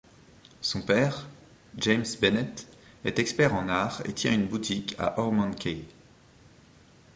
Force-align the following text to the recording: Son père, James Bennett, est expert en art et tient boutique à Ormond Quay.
Son 0.61 0.81
père, 0.81 1.27
James 1.77 2.05
Bennett, 2.19 2.65
est 3.05 3.19
expert 3.19 3.53
en 3.53 3.67
art 3.69 4.01
et 4.05 4.13
tient 4.13 4.35
boutique 4.39 4.95
à 4.97 5.19
Ormond 5.19 5.53
Quay. 5.53 5.85